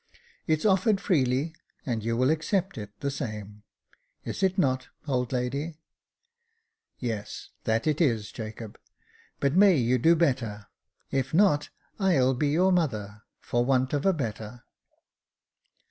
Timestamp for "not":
4.57-4.87, 11.35-11.69